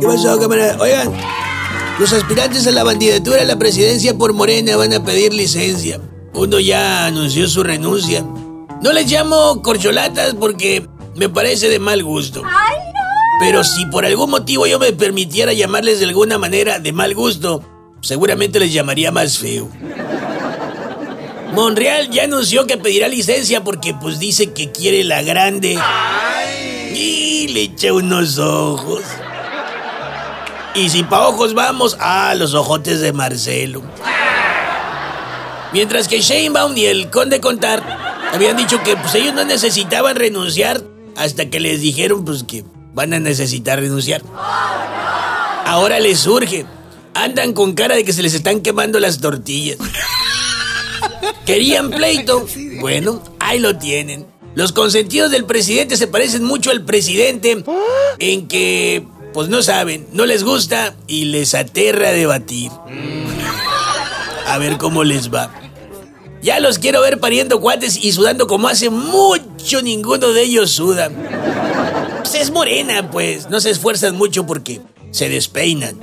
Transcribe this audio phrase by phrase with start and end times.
[0.00, 0.76] ¿Qué pasó, camarada?
[0.78, 1.12] Oigan,
[1.98, 6.00] los aspirantes a la candidatura a la presidencia por Morena van a pedir licencia.
[6.34, 8.22] Uno ya anunció su renuncia.
[8.82, 12.42] No les llamo corcholatas porque me parece de mal gusto.
[13.40, 17.62] Pero si por algún motivo yo me permitiera llamarles de alguna manera de mal gusto,
[18.02, 19.68] seguramente les llamaría más feo.
[21.54, 25.78] Monreal ya anunció que pedirá licencia porque pues dice que quiere la grande.
[26.94, 29.02] Y le echa unos ojos.
[30.76, 33.82] Y si pa' ojos vamos, ah, los ojotes de Marcelo.
[35.72, 37.82] Mientras que Sheinbaum y el conde Contar
[38.32, 40.82] habían dicho que pues ellos no necesitaban renunciar
[41.16, 44.22] hasta que les dijeron pues que van a necesitar renunciar.
[45.64, 46.66] Ahora les surge.
[47.14, 49.78] Andan con cara de que se les están quemando las tortillas.
[51.46, 52.46] ¿Querían pleito?
[52.80, 54.26] Bueno, ahí lo tienen.
[54.54, 57.64] Los consentidos del presidente se parecen mucho al presidente
[58.18, 59.06] en que,
[59.36, 62.70] pues no saben, no les gusta y les aterra debatir.
[64.46, 65.50] A ver cómo les va.
[66.40, 71.10] Ya los quiero ver pariendo cuates y sudando como hace mucho ninguno de ellos suda.
[72.20, 73.50] Pues es morena, pues.
[73.50, 76.00] No se esfuerzan mucho porque se despeinan.